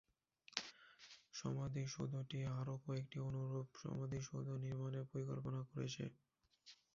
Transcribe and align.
সমাধিসৌধটি 1.33 2.39
আরও 2.53 2.75
কয়েকটি 2.85 3.17
অনুরূপ 3.27 3.67
সমাধিসৌধ 3.81 4.47
নির্মাণের 4.63 5.05
পরিকল্পনা 5.11 5.59
করছে। 5.69 6.03